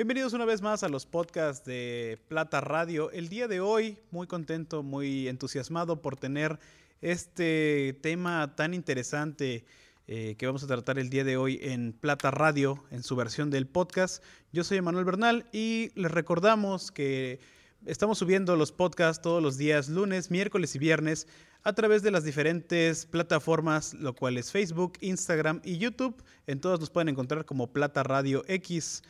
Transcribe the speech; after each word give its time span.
Bienvenidos 0.00 0.32
una 0.32 0.46
vez 0.46 0.62
más 0.62 0.82
a 0.82 0.88
los 0.88 1.04
podcasts 1.04 1.66
de 1.66 2.18
Plata 2.28 2.62
Radio. 2.62 3.10
El 3.10 3.28
día 3.28 3.48
de 3.48 3.60
hoy, 3.60 3.98
muy 4.10 4.26
contento, 4.26 4.82
muy 4.82 5.28
entusiasmado 5.28 6.00
por 6.00 6.16
tener 6.16 6.58
este 7.02 7.98
tema 8.00 8.56
tan 8.56 8.72
interesante 8.72 9.66
eh, 10.08 10.36
que 10.38 10.46
vamos 10.46 10.64
a 10.64 10.68
tratar 10.68 10.98
el 10.98 11.10
día 11.10 11.22
de 11.22 11.36
hoy 11.36 11.60
en 11.60 11.92
Plata 11.92 12.30
Radio, 12.30 12.82
en 12.90 13.02
su 13.02 13.14
versión 13.14 13.50
del 13.50 13.66
podcast. 13.66 14.24
Yo 14.54 14.64
soy 14.64 14.78
Emanuel 14.78 15.04
Bernal 15.04 15.44
y 15.52 15.90
les 15.96 16.10
recordamos 16.10 16.90
que 16.90 17.38
estamos 17.84 18.16
subiendo 18.16 18.56
los 18.56 18.72
podcasts 18.72 19.20
todos 19.20 19.42
los 19.42 19.58
días, 19.58 19.90
lunes, 19.90 20.30
miércoles 20.30 20.74
y 20.76 20.78
viernes, 20.78 21.26
a 21.62 21.74
través 21.74 22.02
de 22.02 22.10
las 22.10 22.24
diferentes 22.24 23.04
plataformas, 23.04 23.92
lo 23.92 24.14
cual 24.14 24.38
es 24.38 24.50
Facebook, 24.50 24.94
Instagram 25.02 25.60
y 25.62 25.76
YouTube. 25.76 26.24
En 26.46 26.58
todas 26.58 26.80
nos 26.80 26.88
pueden 26.88 27.10
encontrar 27.10 27.44
como 27.44 27.70
Plata 27.74 28.02
Radio 28.02 28.44
X. 28.48 29.02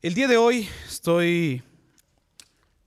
El 0.00 0.14
día 0.14 0.28
de 0.28 0.36
hoy 0.36 0.68
estoy 0.86 1.60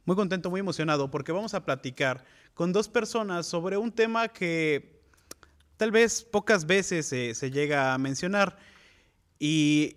muy 0.05 0.15
contento, 0.15 0.49
muy 0.49 0.61
emocionado 0.61 1.11
porque 1.11 1.33
vamos 1.33 1.53
a 1.53 1.65
platicar 1.65 2.23
con 2.53 2.71
dos 2.71 2.87
personas 2.87 3.45
sobre 3.45 3.75
un 3.75 3.91
tema 3.91 4.29
que 4.29 5.01
tal 5.75 5.91
vez 5.91 6.23
pocas 6.23 6.65
veces 6.65 7.07
se, 7.07 7.51
llega 7.51 7.93
a 7.93 7.97
mencionar 7.97 8.57
y 9.39 9.95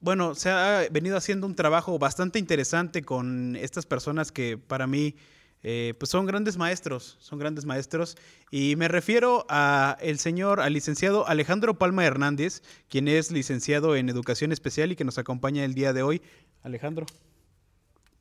bueno, 0.00 0.34
se 0.34 0.50
ha 0.50 0.86
venido 0.90 1.16
haciendo 1.16 1.46
un 1.46 1.54
trabajo 1.54 1.98
bastante 1.98 2.38
interesante 2.38 3.00
con 3.04 3.56
estas 3.56 3.86
personas 3.86 4.30
que 4.30 4.58
para 4.58 4.86
mí 4.86 5.16
eh, 5.62 5.94
pues 5.98 6.10
son 6.10 6.24
grandes 6.24 6.56
maestros, 6.56 7.18
son 7.20 7.38
grandes 7.38 7.64
maestros. 7.64 8.16
Y 8.50 8.76
me 8.76 8.88
refiero 8.88 9.46
a 9.48 9.96
el 10.00 10.18
señor, 10.18 10.60
al 10.60 10.72
licenciado 10.72 11.26
Alejandro 11.28 11.78
Palma 11.78 12.04
Hernández, 12.04 12.62
quien 12.88 13.08
es 13.08 13.30
licenciado 13.30 13.96
en 13.96 14.08
Educación 14.08 14.52
Especial 14.52 14.92
y 14.92 14.96
que 14.96 15.04
nos 15.04 15.18
acompaña 15.18 15.64
el 15.64 15.74
día 15.74 15.92
de 15.92 16.02
hoy. 16.02 16.22
Alejandro, 16.62 17.06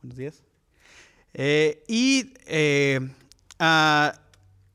buenos 0.01 0.17
días. 0.17 0.43
Eh, 1.33 1.83
y 1.87 2.33
eh, 2.45 2.99
a 3.59 4.19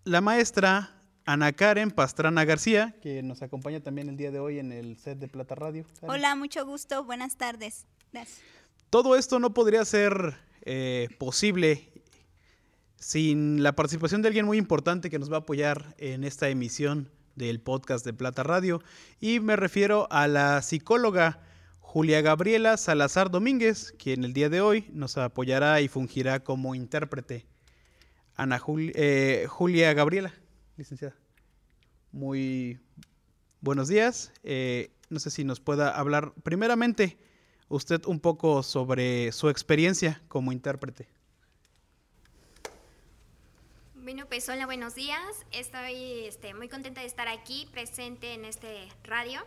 la 0.04 0.20
maestra 0.20 0.90
Ana 1.24 1.52
Karen 1.52 1.90
Pastrana 1.90 2.44
García, 2.44 2.94
que 3.02 3.22
nos 3.22 3.42
acompaña 3.42 3.80
también 3.80 4.08
el 4.08 4.16
día 4.16 4.30
de 4.30 4.38
hoy 4.38 4.58
en 4.58 4.70
el 4.70 4.98
set 4.98 5.18
de 5.18 5.28
Plata 5.28 5.54
Radio. 5.54 5.86
Hola, 6.02 6.36
mucho 6.36 6.66
gusto, 6.66 7.04
buenas 7.04 7.36
tardes. 7.36 7.86
Gracias. 8.12 8.40
Todo 8.90 9.16
esto 9.16 9.38
no 9.38 9.54
podría 9.54 9.84
ser 9.84 10.36
posible 11.18 11.90
sin 12.96 13.62
la 13.62 13.74
participación 13.74 14.22
de 14.22 14.28
alguien 14.28 14.46
muy 14.46 14.56
importante 14.56 15.10
que 15.10 15.18
nos 15.18 15.30
va 15.30 15.36
a 15.36 15.40
apoyar 15.40 15.94
en 15.98 16.24
esta 16.24 16.48
emisión 16.48 17.10
del 17.34 17.60
podcast 17.60 18.04
de 18.04 18.12
Plata 18.12 18.42
Radio. 18.42 18.82
Y 19.20 19.40
me 19.40 19.56
refiero 19.56 20.06
a 20.10 20.28
la 20.28 20.62
psicóloga 20.62 21.40
Julia 21.94 22.22
Gabriela 22.22 22.76
Salazar 22.76 23.30
Domínguez, 23.30 23.94
quien 23.96 24.24
el 24.24 24.32
día 24.32 24.48
de 24.48 24.60
hoy 24.60 24.90
nos 24.92 25.16
apoyará 25.16 25.80
y 25.80 25.86
fungirá 25.86 26.42
como 26.42 26.74
intérprete. 26.74 27.46
Ana 28.34 28.60
eh, 28.66 29.46
Julia 29.48 29.94
Gabriela, 29.94 30.34
licenciada. 30.76 31.14
Muy 32.10 32.80
buenos 33.60 33.86
días. 33.86 34.32
Eh, 34.42 34.90
no 35.08 35.20
sé 35.20 35.30
si 35.30 35.44
nos 35.44 35.60
pueda 35.60 35.96
hablar 35.96 36.32
primeramente 36.42 37.16
usted 37.68 38.04
un 38.06 38.18
poco 38.18 38.64
sobre 38.64 39.30
su 39.30 39.48
experiencia 39.48 40.20
como 40.26 40.50
intérprete. 40.50 41.06
Bueno, 43.94 44.26
pues 44.26 44.48
hola, 44.48 44.66
buenos 44.66 44.96
días. 44.96 45.46
Estoy 45.52 46.24
este, 46.26 46.54
muy 46.54 46.68
contenta 46.68 47.02
de 47.02 47.06
estar 47.06 47.28
aquí 47.28 47.68
presente 47.70 48.34
en 48.34 48.46
este 48.46 48.88
radio. 49.04 49.44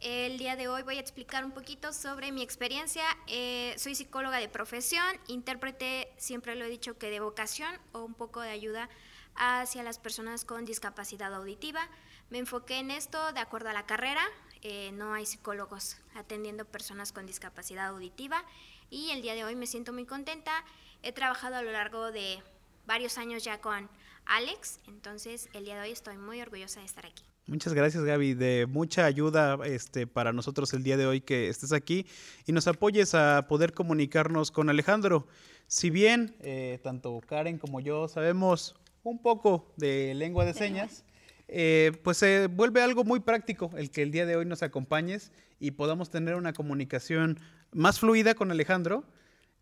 El 0.00 0.36
día 0.36 0.56
de 0.56 0.68
hoy 0.68 0.82
voy 0.82 0.98
a 0.98 1.00
explicar 1.00 1.44
un 1.44 1.52
poquito 1.52 1.92
sobre 1.92 2.30
mi 2.30 2.42
experiencia. 2.42 3.04
Eh, 3.26 3.74
soy 3.78 3.94
psicóloga 3.94 4.38
de 4.38 4.48
profesión, 4.48 5.06
intérprete, 5.26 6.12
siempre 6.18 6.54
lo 6.54 6.66
he 6.66 6.68
dicho 6.68 6.98
que 6.98 7.10
de 7.10 7.20
vocación 7.20 7.74
o 7.92 8.04
un 8.04 8.12
poco 8.12 8.42
de 8.42 8.50
ayuda 8.50 8.90
hacia 9.36 9.82
las 9.82 9.98
personas 9.98 10.44
con 10.44 10.66
discapacidad 10.66 11.34
auditiva. 11.34 11.88
Me 12.28 12.38
enfoqué 12.38 12.78
en 12.78 12.90
esto 12.90 13.32
de 13.32 13.40
acuerdo 13.40 13.70
a 13.70 13.72
la 13.72 13.86
carrera. 13.86 14.22
Eh, 14.60 14.90
no 14.92 15.14
hay 15.14 15.24
psicólogos 15.24 15.96
atendiendo 16.14 16.66
personas 16.66 17.12
con 17.12 17.24
discapacidad 17.24 17.86
auditiva 17.86 18.44
y 18.90 19.10
el 19.12 19.22
día 19.22 19.34
de 19.34 19.44
hoy 19.44 19.56
me 19.56 19.66
siento 19.66 19.94
muy 19.94 20.04
contenta. 20.04 20.64
He 21.02 21.12
trabajado 21.12 21.56
a 21.56 21.62
lo 21.62 21.72
largo 21.72 22.12
de 22.12 22.42
varios 22.86 23.16
años 23.16 23.44
ya 23.44 23.60
con 23.62 23.88
Alex, 24.26 24.80
entonces 24.88 25.48
el 25.54 25.64
día 25.64 25.76
de 25.76 25.82
hoy 25.82 25.92
estoy 25.92 26.18
muy 26.18 26.40
orgullosa 26.42 26.80
de 26.80 26.86
estar 26.86 27.06
aquí. 27.06 27.25
Muchas 27.48 27.74
gracias 27.74 28.02
Gaby, 28.02 28.34
de 28.34 28.66
mucha 28.68 29.04
ayuda 29.04 29.56
este, 29.64 30.08
para 30.08 30.32
nosotros 30.32 30.72
el 30.72 30.82
día 30.82 30.96
de 30.96 31.06
hoy 31.06 31.20
que 31.20 31.48
estés 31.48 31.72
aquí 31.72 32.04
y 32.44 32.50
nos 32.50 32.66
apoyes 32.66 33.14
a 33.14 33.46
poder 33.46 33.72
comunicarnos 33.72 34.50
con 34.50 34.68
Alejandro. 34.68 35.28
Si 35.68 35.90
bien 35.90 36.34
eh, 36.40 36.80
tanto 36.82 37.20
Karen 37.24 37.58
como 37.58 37.78
yo 37.78 38.08
sabemos 38.08 38.74
un 39.04 39.22
poco 39.22 39.72
de 39.76 40.12
lengua 40.16 40.44
de 40.44 40.54
señas, 40.54 41.04
eh, 41.46 41.92
pues 42.02 42.16
se 42.16 42.48
vuelve 42.48 42.82
algo 42.82 43.04
muy 43.04 43.20
práctico 43.20 43.70
el 43.76 43.92
que 43.92 44.02
el 44.02 44.10
día 44.10 44.26
de 44.26 44.34
hoy 44.34 44.44
nos 44.44 44.64
acompañes 44.64 45.30
y 45.60 45.70
podamos 45.70 46.10
tener 46.10 46.34
una 46.34 46.52
comunicación 46.52 47.38
más 47.70 48.00
fluida 48.00 48.34
con 48.34 48.50
Alejandro 48.50 49.04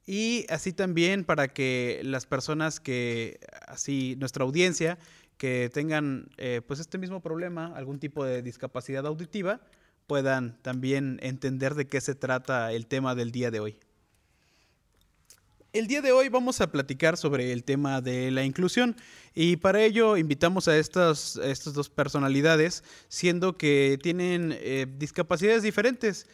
y 0.06 0.46
así 0.48 0.72
también 0.72 1.24
para 1.24 1.48
que 1.48 2.00
las 2.02 2.26
personas 2.26 2.80
que, 2.80 3.40
así 3.66 4.16
nuestra 4.18 4.44
audiencia, 4.44 4.98
que 5.36 5.70
tengan 5.72 6.28
eh, 6.36 6.60
pues 6.66 6.80
este 6.80 6.98
mismo 6.98 7.20
problema, 7.20 7.72
algún 7.76 7.98
tipo 7.98 8.24
de 8.24 8.42
discapacidad 8.42 9.06
auditiva, 9.06 9.60
puedan 10.06 10.58
también 10.62 11.18
entender 11.22 11.74
de 11.74 11.86
qué 11.86 12.00
se 12.00 12.14
trata 12.14 12.72
el 12.72 12.86
tema 12.86 13.14
del 13.14 13.32
día 13.32 13.50
de 13.50 13.60
hoy. 13.60 13.78
El 15.72 15.88
día 15.88 16.02
de 16.02 16.12
hoy 16.12 16.28
vamos 16.28 16.60
a 16.60 16.70
platicar 16.70 17.16
sobre 17.16 17.52
el 17.52 17.64
tema 17.64 18.00
de 18.00 18.30
la 18.30 18.44
inclusión 18.44 18.94
y 19.34 19.56
para 19.56 19.82
ello 19.82 20.16
invitamos 20.16 20.68
a 20.68 20.78
estas, 20.78 21.36
estas 21.36 21.74
dos 21.74 21.90
personalidades, 21.90 22.84
siendo 23.08 23.56
que 23.56 23.98
tienen 24.00 24.56
eh, 24.60 24.86
discapacidades 24.98 25.64
diferentes. 25.64 26.28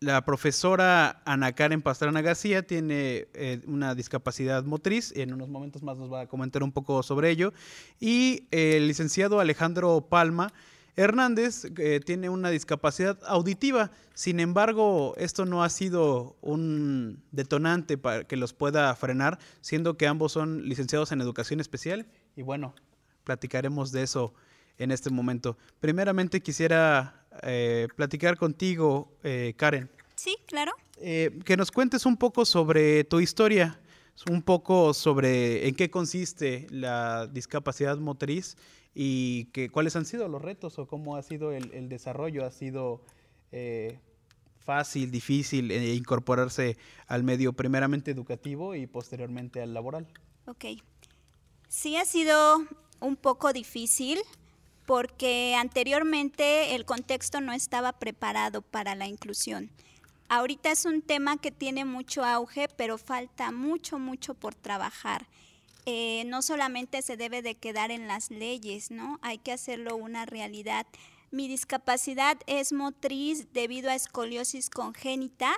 La 0.00 0.26
profesora 0.26 1.22
Ana 1.24 1.52
Karen 1.52 1.80
Pastrana 1.80 2.20
García 2.20 2.66
tiene 2.66 3.28
eh, 3.32 3.62
una 3.66 3.94
discapacidad 3.94 4.62
motriz, 4.62 5.10
en 5.16 5.32
unos 5.32 5.48
momentos 5.48 5.82
más 5.82 5.96
nos 5.96 6.12
va 6.12 6.22
a 6.22 6.26
comentar 6.26 6.62
un 6.62 6.70
poco 6.70 7.02
sobre 7.02 7.30
ello, 7.30 7.54
y 7.98 8.46
el 8.50 8.88
licenciado 8.88 9.40
Alejandro 9.40 10.02
Palma 10.10 10.52
Hernández 10.96 11.64
eh, 11.78 12.00
tiene 12.04 12.28
una 12.28 12.50
discapacidad 12.50 13.18
auditiva, 13.26 13.90
sin 14.12 14.38
embargo, 14.38 15.14
esto 15.16 15.46
no 15.46 15.64
ha 15.64 15.70
sido 15.70 16.36
un 16.42 17.22
detonante 17.32 17.96
para 17.96 18.24
que 18.24 18.36
los 18.36 18.52
pueda 18.52 18.94
frenar, 18.96 19.38
siendo 19.62 19.96
que 19.96 20.06
ambos 20.06 20.30
son 20.32 20.68
licenciados 20.68 21.10
en 21.10 21.22
educación 21.22 21.58
especial, 21.58 22.06
y 22.36 22.42
bueno, 22.42 22.74
platicaremos 23.24 23.92
de 23.92 24.02
eso 24.02 24.34
en 24.76 24.90
este 24.90 25.08
momento. 25.08 25.56
Primeramente 25.80 26.42
quisiera 26.42 27.25
eh, 27.42 27.88
platicar 27.96 28.36
contigo, 28.36 29.12
eh, 29.22 29.54
Karen. 29.56 29.90
Sí, 30.14 30.36
claro. 30.46 30.72
Eh, 31.00 31.38
que 31.44 31.56
nos 31.56 31.70
cuentes 31.70 32.06
un 32.06 32.16
poco 32.16 32.44
sobre 32.44 33.04
tu 33.04 33.20
historia, 33.20 33.78
un 34.30 34.42
poco 34.42 34.94
sobre 34.94 35.68
en 35.68 35.74
qué 35.74 35.90
consiste 35.90 36.66
la 36.70 37.26
discapacidad 37.26 37.98
motriz 37.98 38.56
y 38.94 39.46
que, 39.46 39.68
cuáles 39.68 39.94
han 39.96 40.06
sido 40.06 40.26
los 40.28 40.40
retos 40.40 40.78
o 40.78 40.86
cómo 40.86 41.16
ha 41.16 41.22
sido 41.22 41.52
el, 41.52 41.88
desarrollo. 41.88 42.46
¿Ha 42.46 42.50
sido 42.50 43.02
fácil, 44.58 45.10
difícil 45.10 45.70
incorporarse 45.70 46.78
al 47.06 47.22
medio 47.22 47.52
primeramente 47.52 48.10
educativo 48.10 48.74
y 48.74 48.86
posteriormente 48.86 49.60
al 49.60 49.74
laboral? 49.74 50.06
Ok. 50.46 50.64
Sí 51.68 51.96
ha 51.96 52.04
sido 52.06 52.64
un 53.00 53.16
poco 53.16 53.52
difícil 53.52 54.18
porque 54.86 55.54
anteriormente 55.58 56.74
el 56.74 56.84
contexto 56.84 57.40
no 57.40 57.52
estaba 57.52 57.92
preparado 57.92 58.62
para 58.62 58.94
la 58.94 59.06
inclusión. 59.06 59.70
Ahorita 60.28 60.70
es 60.72 60.84
un 60.84 61.02
tema 61.02 61.36
que 61.36 61.52
tiene 61.52 61.84
mucho 61.84 62.24
auge, 62.24 62.68
pero 62.68 62.98
falta 62.98 63.52
mucho, 63.52 63.98
mucho 63.98 64.34
por 64.34 64.54
trabajar. 64.54 65.26
Eh, 65.84 66.24
no 66.26 66.42
solamente 66.42 67.02
se 67.02 67.16
debe 67.16 67.42
de 67.42 67.54
quedar 67.54 67.92
en 67.92 68.08
las 68.08 68.30
leyes, 68.30 68.90
¿no? 68.90 69.20
Hay 69.22 69.38
que 69.38 69.52
hacerlo 69.52 69.94
una 69.96 70.26
realidad. 70.26 70.86
Mi 71.30 71.46
discapacidad 71.46 72.38
es 72.46 72.72
motriz 72.72 73.52
debido 73.52 73.90
a 73.90 73.94
escoliosis 73.94 74.68
congénita, 74.68 75.52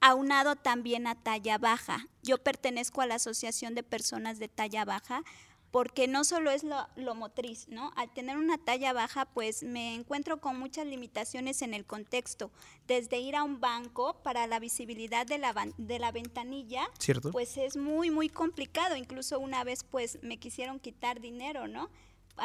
aunado 0.00 0.56
también 0.56 1.06
a 1.06 1.14
talla 1.14 1.58
baja. 1.58 2.08
Yo 2.22 2.38
pertenezco 2.38 3.02
a 3.02 3.06
la 3.06 3.16
Asociación 3.16 3.74
de 3.74 3.82
Personas 3.84 4.38
de 4.38 4.48
Talla 4.48 4.84
Baja, 4.84 5.22
porque 5.70 6.08
no 6.08 6.24
solo 6.24 6.50
es 6.50 6.64
lo, 6.64 7.14
motriz, 7.14 7.68
¿no? 7.68 7.92
Al 7.96 8.12
tener 8.12 8.36
una 8.36 8.58
talla 8.58 8.92
baja, 8.92 9.26
pues 9.26 9.62
me 9.62 9.94
encuentro 9.94 10.40
con 10.40 10.58
muchas 10.58 10.86
limitaciones 10.86 11.62
en 11.62 11.74
el 11.74 11.84
contexto, 11.84 12.50
desde 12.86 13.18
ir 13.18 13.36
a 13.36 13.44
un 13.44 13.60
banco 13.60 14.14
para 14.22 14.46
la 14.46 14.60
visibilidad 14.60 15.26
de 15.26 15.38
la, 15.38 15.54
de 15.76 15.98
la 15.98 16.12
ventanilla, 16.12 16.88
¿Cierto? 16.98 17.30
pues 17.32 17.56
es 17.56 17.76
muy, 17.76 18.10
muy 18.10 18.28
complicado, 18.28 18.96
incluso 18.96 19.38
una 19.38 19.64
vez 19.64 19.84
pues 19.84 20.18
me 20.22 20.38
quisieron 20.38 20.80
quitar 20.80 21.20
dinero, 21.20 21.68
¿no? 21.68 21.90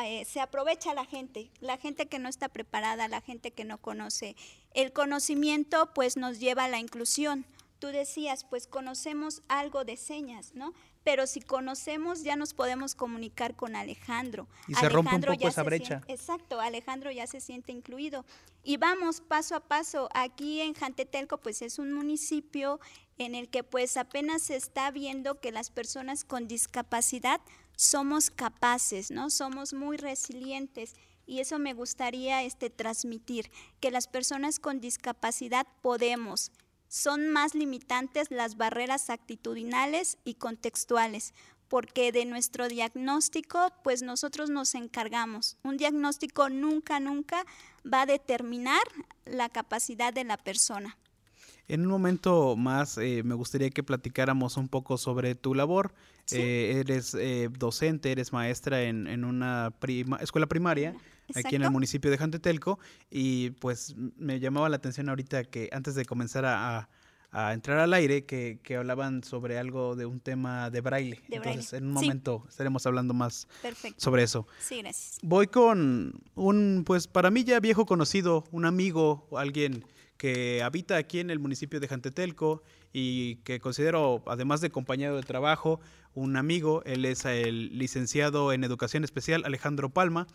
Eh, 0.03 0.25
se 0.25 0.39
aprovecha 0.39 0.93
la 0.93 1.05
gente, 1.05 1.51
la 1.59 1.77
gente 1.77 2.07
que 2.07 2.17
no 2.17 2.27
está 2.27 2.49
preparada, 2.49 3.07
la 3.07 3.21
gente 3.21 3.51
que 3.51 3.63
no 3.63 3.77
conoce. 3.77 4.35
El 4.73 4.91
conocimiento 4.91 5.93
pues 5.93 6.17
nos 6.17 6.39
lleva 6.39 6.65
a 6.65 6.67
la 6.67 6.79
inclusión, 6.79 7.45
tú 7.77 7.87
decías, 7.87 8.43
pues 8.43 8.65
conocemos 8.65 9.43
algo 9.47 9.83
de 9.85 9.97
señas, 9.97 10.53
¿no? 10.55 10.73
Pero 11.03 11.27
si 11.27 11.41
conocemos 11.41 12.23
ya 12.23 12.35
nos 12.35 12.53
podemos 12.53 12.95
comunicar 12.95 13.55
con 13.55 13.75
Alejandro. 13.75 14.47
Y 14.67 14.75
se 14.75 14.89
rompe 14.89 15.15
un 15.15 15.21
poco 15.21 15.47
esa 15.47 15.63
brecha. 15.63 16.01
exacto, 16.07 16.59
Alejandro 16.59 17.11
ya 17.11 17.27
se 17.27 17.41
siente 17.41 17.71
incluido. 17.71 18.25
Y 18.63 18.77
vamos 18.77 19.21
paso 19.21 19.55
a 19.55 19.59
paso. 19.59 20.09
Aquí 20.13 20.61
en 20.61 20.73
Jantetelco 20.73 21.37
pues 21.37 21.61
es 21.61 21.79
un 21.79 21.93
municipio 21.93 22.79
en 23.17 23.35
el 23.35 23.49
que 23.49 23.63
pues 23.63 23.97
apenas 23.97 24.43
se 24.43 24.55
está 24.55 24.91
viendo 24.91 25.39
que 25.39 25.51
las 25.51 25.69
personas 25.69 26.23
con 26.23 26.47
discapacidad 26.47 27.41
somos 27.75 28.29
capaces, 28.29 29.11
¿no? 29.11 29.29
Somos 29.29 29.73
muy 29.73 29.97
resilientes 29.97 30.95
y 31.25 31.39
eso 31.39 31.59
me 31.59 31.73
gustaría 31.73 32.43
este 32.43 32.69
transmitir 32.69 33.49
que 33.79 33.91
las 33.91 34.07
personas 34.07 34.59
con 34.59 34.79
discapacidad 34.79 35.65
podemos 35.81 36.51
son 36.93 37.27
más 37.27 37.55
limitantes 37.55 38.29
las 38.29 38.55
barreras 38.55 39.09
actitudinales 39.09 40.19
y 40.25 40.35
contextuales, 40.35 41.33
porque 41.67 42.11
de 42.11 42.23
nuestro 42.25 42.67
diagnóstico, 42.67 43.71
pues 43.83 44.03
nosotros 44.03 44.51
nos 44.51 44.75
encargamos. 44.75 45.57
Un 45.63 45.77
diagnóstico 45.77 46.49
nunca, 46.49 46.99
nunca 46.99 47.47
va 47.91 48.03
a 48.03 48.05
determinar 48.05 48.83
la 49.25 49.49
capacidad 49.49 50.13
de 50.13 50.23
la 50.23 50.37
persona. 50.37 50.95
En 51.67 51.81
un 51.81 51.87
momento 51.87 52.55
más 52.55 52.99
eh, 52.99 53.23
me 53.23 53.33
gustaría 53.33 53.71
que 53.71 53.81
platicáramos 53.81 54.55
un 54.57 54.67
poco 54.67 54.99
sobre 54.99 55.33
tu 55.33 55.55
labor. 55.55 55.95
Eh, 56.31 56.75
eres 56.79 57.15
eh, 57.15 57.49
docente, 57.57 58.11
eres 58.11 58.31
maestra 58.31 58.83
en, 58.83 59.25
una 59.25 59.73
escuela 60.21 60.45
primaria 60.45 60.93
aquí 61.35 61.55
en 61.55 61.63
el 61.63 61.71
municipio 61.71 62.11
de 62.11 62.17
Jantetelco 62.17 62.79
y 63.09 63.51
pues 63.51 63.95
me 64.17 64.39
llamaba 64.39 64.69
la 64.69 64.77
atención 64.77 65.09
ahorita 65.09 65.43
que 65.45 65.69
antes 65.71 65.95
de 65.95 66.05
comenzar 66.05 66.45
a, 66.45 66.89
entrar 67.51 67.79
al 67.79 67.93
aire 67.93 68.25
que, 68.25 68.59
hablaban 68.77 69.23
sobre 69.23 69.57
algo 69.57 69.95
de 69.95 70.05
un 70.05 70.19
tema 70.19 70.69
de 70.69 70.81
braille. 70.81 71.19
Entonces 71.29 71.73
en 71.73 71.87
un 71.87 71.93
momento 71.93 72.45
estaremos 72.47 72.85
hablando 72.85 73.13
más 73.13 73.47
sobre 73.97 74.23
eso. 74.23 74.47
Sí, 74.59 74.81
gracias. 74.81 75.17
Voy 75.23 75.47
con 75.47 76.21
un, 76.35 76.83
pues 76.85 77.07
para 77.07 77.31
mí 77.31 77.43
ya 77.43 77.59
viejo 77.59 77.85
conocido, 77.85 78.43
un 78.51 78.65
amigo 78.65 79.27
alguien 79.35 79.83
que 80.17 80.61
habita 80.63 80.95
aquí 80.95 81.19
en 81.19 81.29
el 81.31 81.39
municipio 81.39 81.79
de 81.79 81.87
Jantetelco 81.87 82.63
y 82.93 83.37
que 83.37 83.59
considero, 83.59 84.23
además 84.27 84.61
de 84.61 84.69
compañero 84.69 85.15
de 85.15 85.23
trabajo, 85.23 85.79
un 86.13 86.37
amigo. 86.37 86.83
Él 86.85 87.05
es 87.05 87.25
el 87.25 87.77
licenciado 87.77 88.53
en 88.53 88.63
Educación 88.63 89.03
Especial 89.03 89.43
Alejandro 89.45 89.89
Palma 89.89 90.27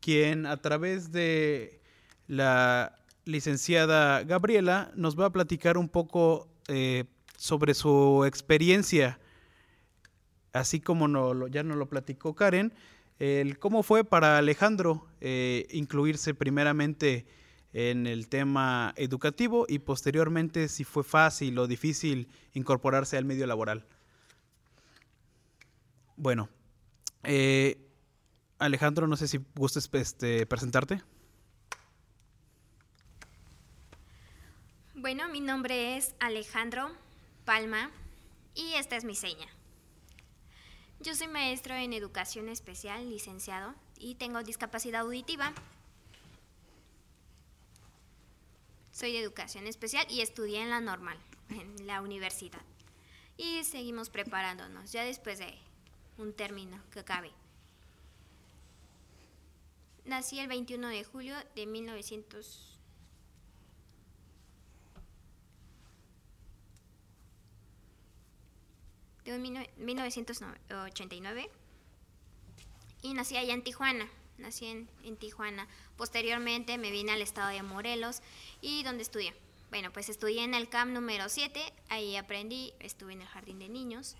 quien 0.00 0.46
a 0.46 0.56
través 0.58 1.12
de 1.12 1.80
la 2.26 2.98
licenciada 3.24 4.22
Gabriela 4.24 4.90
nos 4.94 5.18
va 5.18 5.26
a 5.26 5.32
platicar 5.32 5.76
un 5.76 5.88
poco 5.88 6.48
eh, 6.68 7.04
sobre 7.36 7.74
su 7.74 8.24
experiencia, 8.26 9.18
así 10.52 10.80
como 10.80 11.46
ya 11.48 11.62
nos 11.62 11.76
lo 11.76 11.88
platicó 11.88 12.34
Karen, 12.34 12.72
cómo 13.58 13.82
fue 13.82 14.04
para 14.04 14.38
Alejandro 14.38 15.06
eh, 15.20 15.66
incluirse 15.70 16.34
primeramente 16.34 17.26
en 17.72 18.06
el 18.06 18.28
tema 18.28 18.94
educativo 18.96 19.66
y 19.68 19.80
posteriormente 19.80 20.68
si 20.68 20.84
fue 20.84 21.04
fácil 21.04 21.58
o 21.58 21.66
difícil 21.66 22.28
incorporarse 22.54 23.16
al 23.16 23.24
medio 23.24 23.46
laboral. 23.46 23.84
Bueno, 26.16 26.48
eh, 27.22 27.87
Alejandro, 28.58 29.06
no 29.06 29.16
sé 29.16 29.28
si 29.28 29.40
gustes 29.54 29.88
este, 29.92 30.46
presentarte. 30.46 31.02
Bueno, 34.94 35.28
mi 35.28 35.40
nombre 35.40 35.96
es 35.96 36.14
Alejandro 36.18 36.90
Palma 37.44 37.90
y 38.54 38.74
esta 38.74 38.96
es 38.96 39.04
mi 39.04 39.14
seña. 39.14 39.46
Yo 41.00 41.14
soy 41.14 41.28
maestro 41.28 41.76
en 41.76 41.92
educación 41.92 42.48
especial, 42.48 43.08
licenciado, 43.08 43.74
y 43.96 44.16
tengo 44.16 44.42
discapacidad 44.42 45.02
auditiva. 45.02 45.52
Soy 48.90 49.12
de 49.12 49.20
educación 49.20 49.68
especial 49.68 50.04
y 50.10 50.22
estudié 50.22 50.62
en 50.62 50.70
la 50.70 50.80
normal, 50.80 51.18
en 51.50 51.86
la 51.86 52.02
universidad. 52.02 52.62
Y 53.36 53.62
seguimos 53.62 54.10
preparándonos 54.10 54.90
ya 54.90 55.04
después 55.04 55.38
de 55.38 55.56
un 56.16 56.32
término 56.32 56.82
que 56.90 56.98
acabe. 56.98 57.30
Nací 60.08 60.40
el 60.40 60.48
21 60.48 60.88
de 60.88 61.04
julio 61.04 61.36
de 61.54 61.66
1900. 61.66 62.78
De 69.26 69.38
1989 69.38 71.50
y 73.02 73.12
nací 73.12 73.36
allá 73.36 73.52
en 73.52 73.62
Tijuana, 73.62 74.08
nací 74.38 74.64
en, 74.64 74.88
en, 75.04 75.18
Tijuana. 75.18 75.68
Posteriormente 75.98 76.78
me 76.78 76.90
vine 76.90 77.12
al 77.12 77.20
estado 77.20 77.50
de 77.50 77.62
Morelos 77.62 78.22
y 78.62 78.82
donde 78.84 79.02
estudié. 79.02 79.34
Bueno, 79.68 79.92
pues 79.92 80.08
estudié 80.08 80.42
en 80.42 80.54
el 80.54 80.70
CAM 80.70 80.94
número 80.94 81.28
7, 81.28 81.60
ahí 81.90 82.16
aprendí, 82.16 82.72
estuve 82.80 83.12
en 83.12 83.20
el 83.20 83.28
jardín 83.28 83.58
de 83.58 83.68
niños, 83.68 84.16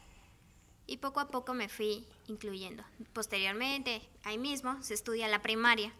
y 0.88 0.96
poco 0.96 1.20
a 1.20 1.28
poco 1.28 1.54
me 1.54 1.68
fui 1.68 2.04
incluyendo. 2.26 2.82
Posteriormente, 3.12 4.02
ahí 4.24 4.38
mismo 4.38 4.82
se 4.82 4.94
estudia 4.94 5.28
la 5.28 5.42
primaria. 5.42 5.92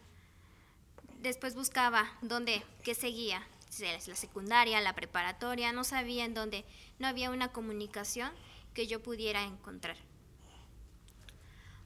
Después 1.20 1.54
buscaba 1.54 2.10
dónde, 2.22 2.64
qué 2.82 2.94
seguía, 2.94 3.46
la 3.80 4.00
secundaria, 4.00 4.80
la 4.80 4.94
preparatoria, 4.94 5.72
no 5.72 5.84
sabía 5.84 6.24
en 6.24 6.32
dónde, 6.32 6.64
no 6.98 7.06
había 7.06 7.30
una 7.30 7.52
comunicación 7.52 8.32
que 8.72 8.86
yo 8.86 9.02
pudiera 9.02 9.42
encontrar. 9.42 9.96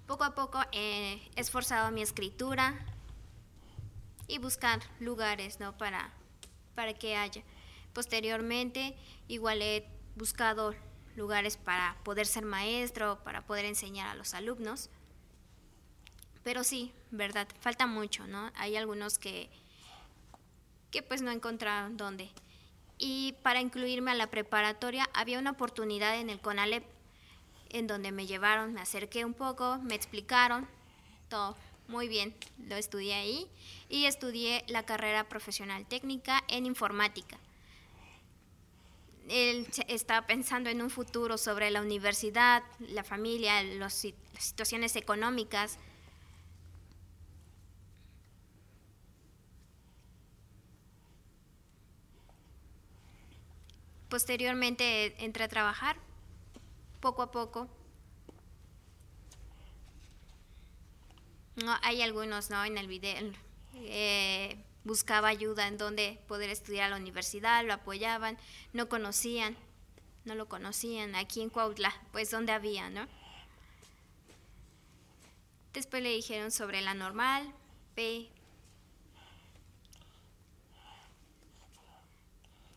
Poco 0.07 0.25
a 0.25 0.35
poco 0.35 0.61
he 0.71 1.21
esforzado 1.35 1.91
mi 1.91 2.03
escritura 2.03 2.87
y 4.29 4.39
buscar 4.39 4.81
lugares 5.01 5.59
¿no? 5.59 5.77
para, 5.77 6.15
para 6.77 6.95
que 6.95 7.17
haya. 7.17 7.43
Posteriormente, 7.93 8.97
igual 9.27 9.61
he 9.61 9.89
buscado 10.15 10.75
lugares 11.17 11.57
para 11.57 11.97
poder 12.05 12.27
ser 12.27 12.45
maestro, 12.45 13.19
para 13.25 13.43
poder 13.43 13.65
enseñar 13.65 14.09
a 14.09 14.15
los 14.15 14.35
alumnos. 14.35 14.91
Pero 16.43 16.65
sí, 16.65 16.93
verdad, 17.11 17.47
falta 17.61 17.87
mucho, 17.87 18.27
¿no? 18.27 18.51
Hay 18.57 18.77
algunos 18.77 19.19
que, 19.19 19.49
que 20.91 21.03
pues 21.03 21.23
no 21.23 21.31
encontraron 21.31 21.97
dónde. 21.97 22.31
Y 22.99 23.35
para 23.43 23.61
incluirme 23.61 24.11
a 24.11 24.15
la 24.15 24.31
preparatoria 24.31 25.09
había 25.15 25.39
una 25.39 25.53
oportunidad 25.53 26.19
en 26.19 26.31
el 26.31 26.41
CONALEP, 26.41 26.85
en 27.71 27.87
donde 27.87 28.13
me 28.13 28.27
llevaron, 28.27 28.75
me 28.75 28.81
acerqué 28.81 29.25
un 29.25 29.35
poco, 29.35 29.79
me 29.79 29.95
explicaron 29.95 30.69
todo 31.29 31.57
muy 31.89 32.09
bien, 32.09 32.35
lo 32.69 32.77
estudié 32.77 33.15
ahí 33.15 33.47
y 33.89 34.05
estudié 34.05 34.65
la 34.69 34.85
carrera 34.85 35.29
profesional 35.29 35.87
técnica 35.87 36.43
en 36.49 36.67
informática 36.67 37.39
él 39.29 39.67
está 39.89 40.27
pensando 40.27 40.71
en 40.71 40.83
un 40.83 40.91
futuro 40.91 41.39
sobre 41.39 41.71
la 41.71 41.81
universidad, 41.81 42.63
la 42.79 43.05
familia, 43.05 43.63
las 43.63 44.07
situaciones 44.39 44.97
económicas. 44.97 45.79
Posteriormente 54.09 55.25
entré 55.25 55.45
a 55.45 55.49
trabajar, 55.49 55.97
poco 57.01 57.23
a 57.23 57.31
poco. 57.31 57.69
No, 61.57 61.75
hay 61.83 62.03
algunos, 62.03 62.51
¿no? 62.51 62.65
En 62.65 62.79
el 62.79 62.89
video. 62.89 63.33
Eh, 63.75 64.63
buscaba 64.85 65.29
ayuda 65.29 65.69
en 65.69 65.79
donde 65.79 66.21
poder 66.29 66.51
estudiar 66.51 66.87
a 66.87 66.91
la 66.91 66.97
universidad, 66.97 67.65
lo 67.65 67.73
apoyaban, 67.73 68.39
no 68.73 68.89
conocían, 68.89 69.57
no 70.25 70.35
lo 70.35 70.49
conocían, 70.49 71.15
aquí 71.15 71.41
en 71.41 71.51
Cuautla, 71.51 71.93
pues 72.13 72.31
donde 72.31 72.53
había, 72.53 72.91
¿no? 72.91 73.07
Después 75.73 76.03
le 76.03 76.11
dijeron 76.11 76.51
sobre 76.51 76.81
la 76.83 76.95
normal, 76.95 77.53
P. 77.95 78.29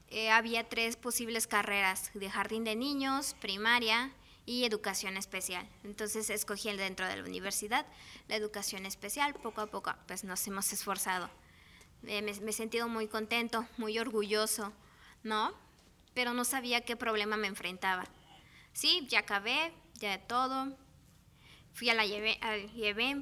Eh, 0.10 0.30
había 0.30 0.70
tres 0.70 0.96
posibles 0.96 1.46
carreras 1.46 2.10
de 2.14 2.30
jardín 2.30 2.64
de 2.64 2.76
niños, 2.76 3.36
primaria 3.42 4.14
y 4.46 4.64
educación 4.64 5.18
especial. 5.18 5.68
Entonces 5.84 6.30
escogí 6.30 6.70
el 6.70 6.78
dentro 6.78 7.06
de 7.06 7.18
la 7.18 7.24
universidad, 7.24 7.86
la 8.30 8.36
educación 8.38 8.86
especial. 8.86 9.34
Poco 9.34 9.62
a 9.62 9.68
poco 9.68 9.94
pues 10.08 10.24
nos 10.24 10.48
hemos 10.48 10.72
esforzado 10.72 11.30
me, 12.02 12.20
he 12.20 12.54
sentido 12.54 12.88
muy 12.88 13.08
contento, 13.08 13.68
muy 13.78 13.98
orgulloso, 14.00 14.74
¿no? 15.24 15.54
Pero 16.14 16.34
no 16.34 16.46
sabía 16.46 16.82
qué 16.82 16.96
problema 16.96 17.38
me 17.38 17.48
enfrentaba. 17.48 18.06
Sí, 18.74 19.06
ya 19.10 19.20
acabé, 19.20 19.74
ya 19.96 20.20
todo. 20.28 20.78
Fui 21.74 21.90
a 21.90 21.94
la 21.94 22.06
llevé 22.06 22.38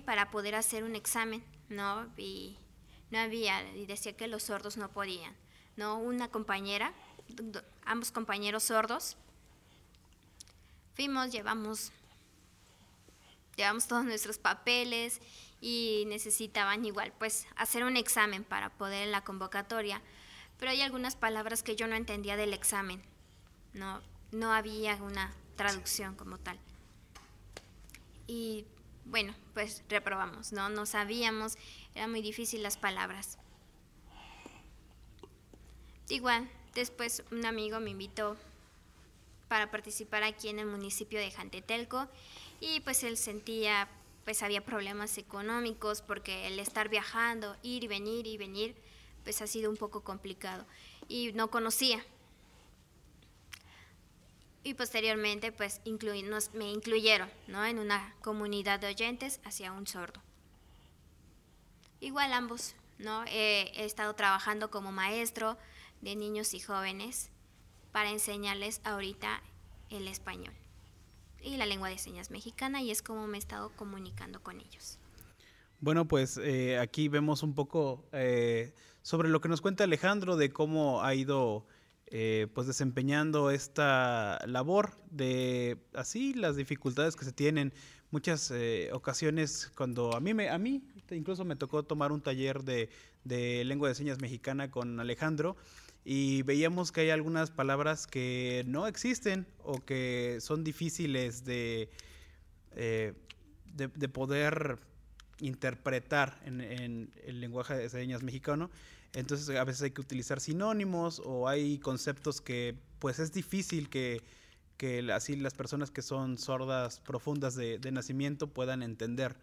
para 0.06 0.30
poder 0.32 0.56
hacer 0.56 0.84
un 0.84 0.96
examen, 0.96 1.44
¿no? 1.70 2.08
Y 2.18 2.58
no 3.10 3.20
había, 3.20 3.64
y 3.76 3.86
decía 3.86 4.18
que 4.18 4.28
los 4.28 4.44
sordos 4.44 4.78
no 4.78 4.92
podían, 4.92 5.36
¿no? 5.76 5.98
Una 5.98 6.30
compañera, 6.30 6.94
ambos 7.86 8.12
compañeros 8.12 8.64
sordos. 8.64 9.18
Fuimos, 10.96 11.32
llevamos, 11.32 11.92
llevamos 13.56 13.88
todos 13.88 14.06
nuestros 14.06 14.38
papeles 14.38 15.20
y 15.66 16.04
necesitaban 16.08 16.84
igual 16.84 17.14
pues 17.18 17.48
hacer 17.56 17.86
un 17.86 17.96
examen 17.96 18.44
para 18.44 18.70
poder 18.70 19.04
en 19.04 19.12
la 19.12 19.24
convocatoria. 19.24 20.02
Pero 20.60 20.72
hay 20.72 20.82
algunas 20.82 21.16
palabras 21.16 21.64
que 21.64 21.78
yo 21.78 21.88
no 21.88 21.96
entendía 21.96 22.36
del 22.36 22.54
examen. 22.54 23.02
No, 23.74 24.02
no 24.34 24.52
había 24.52 24.96
una 24.98 25.34
traducción 25.56 26.16
como 26.16 26.38
tal. 26.38 26.60
Y 28.28 28.66
bueno, 29.06 29.34
pues 29.54 29.84
reprobamos, 29.88 30.52
¿no? 30.52 30.68
No 30.68 30.86
sabíamos, 30.86 31.58
era 31.96 32.10
muy 32.10 32.22
difícil 32.22 32.62
las 32.62 32.76
palabras. 32.76 33.38
Igual, 36.10 36.50
después 36.76 37.24
un 37.32 37.46
amigo 37.46 37.80
me 37.80 37.92
invitó 37.92 38.36
para 39.48 39.72
participar 39.72 40.24
aquí 40.24 40.50
en 40.50 40.60
el 40.60 40.66
municipio 40.66 41.20
de 41.20 41.32
Jantetelco 41.32 42.10
y 42.60 42.82
pues 42.82 43.06
él 43.06 43.16
sentía, 43.16 43.88
pues 44.24 44.42
había 44.44 44.64
problemas 44.64 45.18
económicos 45.18 46.02
porque 46.02 46.48
el 46.48 46.60
estar 46.60 46.90
viajando, 46.90 47.58
ir 47.62 47.84
y 47.84 47.88
venir 47.88 48.28
y 48.28 48.38
venir, 48.38 48.76
pues 49.24 49.42
ha 49.42 49.48
sido 49.48 49.70
un 49.70 49.78
poco 49.78 50.02
complicado 50.02 50.66
y 51.08 51.32
no 51.34 51.50
conocía. 51.50 52.04
Y 54.64 54.76
posteriormente 54.76 55.52
pues 55.52 55.82
me 56.54 56.72
incluyeron 56.72 57.30
¿no? 57.48 57.66
en 57.66 57.80
una 57.80 58.16
comunidad 58.22 58.80
de 58.80 58.88
oyentes 58.88 59.42
hacia 59.44 59.74
un 59.74 59.88
sordo. 59.88 60.22
Igual 62.00 62.34
ambos, 62.34 62.76
¿no? 62.98 63.24
he 63.26 63.72
estado 63.84 64.14
trabajando 64.16 64.72
como 64.72 64.92
maestro, 64.92 65.58
de 66.02 66.16
niños 66.18 66.54
y 66.54 66.60
jóvenes 66.60 67.30
para 67.94 68.10
enseñarles 68.10 68.82
ahorita 68.84 69.42
el 69.90 70.08
español 70.10 70.54
y 71.44 71.58
la 71.58 71.66
lengua 71.66 71.90
de 71.90 71.98
señas 71.98 72.32
mexicana 72.32 72.82
y 72.82 72.92
es 72.92 73.02
como 73.02 73.28
me 73.28 73.38
he 73.38 73.40
estado 73.40 73.72
comunicando 73.76 74.42
con 74.42 74.60
ellos. 74.60 75.00
Bueno, 75.80 76.08
pues 76.08 76.38
eh, 76.38 76.80
aquí 76.80 77.10
vemos 77.10 77.44
un 77.44 77.54
poco 77.54 78.06
eh, 78.14 78.74
sobre 79.02 79.30
lo 79.30 79.42
que 79.42 79.50
nos 79.50 79.60
cuenta 79.60 79.84
Alejandro 79.84 80.38
de 80.38 80.50
cómo 80.50 81.04
ha 81.04 81.14
ido 81.14 81.66
eh, 82.08 82.48
pues 82.54 82.68
desempeñando 82.68 83.52
esta 83.52 84.40
labor 84.48 84.96
de 85.12 85.78
así 85.94 86.34
las 86.34 86.56
dificultades 86.56 87.16
que 87.16 87.26
se 87.26 87.34
tienen 87.34 87.74
muchas 88.12 88.54
ocasiones 88.92 89.72
cuando 89.76 90.16
a 90.16 90.20
mí 90.20 90.34
me 90.36 90.50
a 90.50 90.58
mí 90.60 90.84
incluso 91.10 91.44
me 91.46 91.56
tocó 91.56 91.84
tomar 91.84 92.12
un 92.12 92.22
taller 92.22 92.64
de, 92.64 92.90
de 93.24 93.66
lengua 93.66 93.90
de 93.90 93.96
señas 93.96 94.22
mexicana 94.22 94.70
con 94.70 95.00
Alejandro 95.00 95.58
y 96.06 96.42
veíamos 96.42 96.92
que 96.92 97.02
hay 97.02 97.10
algunas 97.10 97.50
palabras 97.50 98.08
que 98.08 98.64
no 98.68 98.88
existen 98.88 99.48
o 99.64 99.80
que 99.80 100.40
son 100.42 100.64
difíciles 100.64 101.46
de, 101.46 101.90
eh, 102.76 103.14
de, 103.74 104.10
poder 104.10 104.80
interpretar 105.40 106.40
en, 106.46 106.62
el 107.26 107.40
lenguaje 107.40 107.76
de 107.76 107.90
señas 107.90 108.22
mexicano. 108.22 108.70
Entonces 109.14 109.56
a 109.56 109.64
veces 109.64 109.84
hay 109.84 109.92
que 109.92 110.02
utilizar 110.02 110.40
sinónimos 110.42 111.22
o 111.24 111.48
hay 111.48 111.78
conceptos 111.80 112.42
que 112.42 112.76
pues 113.00 113.20
es 113.20 113.32
difícil 113.32 113.90
que, 113.90 114.22
que 114.76 115.10
así 115.14 115.36
las 115.38 115.54
personas 115.54 115.90
que 115.90 116.02
son 116.02 116.38
sordas 116.38 117.00
profundas 117.00 117.56
de, 117.56 117.78
de 117.78 117.92
nacimiento 117.92 118.48
puedan 118.48 118.84
entender. 118.84 119.38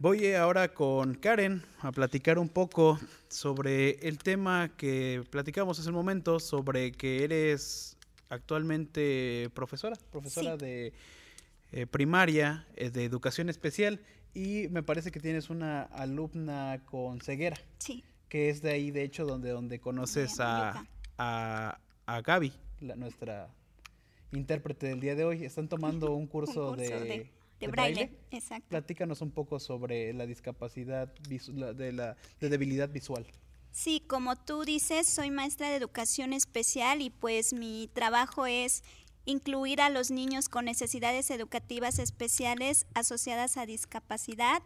Voy 0.00 0.32
ahora 0.32 0.72
con 0.74 1.14
Karen 1.14 1.60
a 1.80 1.90
platicar 1.90 2.38
un 2.38 2.48
poco 2.48 3.00
sobre 3.26 3.98
el 4.06 4.18
tema 4.18 4.70
que 4.76 5.24
platicamos 5.28 5.80
hace 5.80 5.88
un 5.88 5.96
momento, 5.96 6.38
sobre 6.38 6.92
que 6.92 7.24
eres 7.24 7.96
actualmente 8.28 9.50
profesora, 9.54 9.96
profesora 10.12 10.56
de 10.56 10.92
eh, 11.72 11.86
primaria, 11.86 12.64
eh, 12.76 12.90
de 12.90 13.04
educación 13.04 13.48
especial, 13.48 14.00
y 14.34 14.68
me 14.68 14.84
parece 14.84 15.10
que 15.10 15.18
tienes 15.18 15.50
una 15.50 15.82
alumna 15.82 16.80
con 16.84 17.20
ceguera. 17.20 17.56
Sí. 17.78 18.04
Que 18.28 18.50
es 18.50 18.62
de 18.62 18.70
ahí, 18.70 18.92
de 18.92 19.02
hecho, 19.02 19.26
donde, 19.26 19.50
donde 19.50 19.80
conoces 19.80 20.38
a, 20.38 20.86
a, 21.16 21.80
a, 22.06 22.20
Gaby, 22.20 22.52
nuestra 22.80 23.48
intérprete 24.30 24.86
del 24.86 25.00
día 25.00 25.16
de 25.16 25.24
hoy. 25.24 25.44
Están 25.44 25.68
tomando 25.68 26.12
un 26.12 26.26
curso, 26.28 26.76
de 26.76 26.88
de, 26.88 27.30
braille. 27.66 28.12
Exacto. 28.30 28.68
Platícanos 28.68 29.20
un 29.20 29.30
poco 29.30 29.58
sobre 29.58 30.12
la 30.12 30.26
discapacidad 30.26 31.12
de 31.14 31.92
la 31.92 32.16
de 32.40 32.48
debilidad 32.48 32.88
visual. 32.88 33.26
Sí, 33.70 34.02
como 34.06 34.36
tú 34.36 34.64
dices, 34.64 35.06
soy 35.06 35.30
maestra 35.30 35.68
de 35.68 35.76
educación 35.76 36.32
especial 36.32 37.02
y 37.02 37.10
pues 37.10 37.52
mi 37.52 37.88
trabajo 37.92 38.46
es 38.46 38.82
incluir 39.24 39.80
a 39.80 39.90
los 39.90 40.10
niños 40.10 40.48
con 40.48 40.64
necesidades 40.64 41.30
educativas 41.30 41.98
especiales 41.98 42.86
asociadas 42.94 43.56
a 43.56 43.66
discapacidad. 43.66 44.62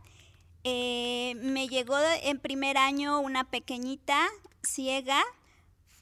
Eh, 0.65 1.35
me 1.43 1.67
llegó 1.67 1.97
en 2.23 2.39
primer 2.39 2.77
año 2.79 3.21
una 3.21 3.51
pequeñita 3.51 4.29
ciega 4.63 5.23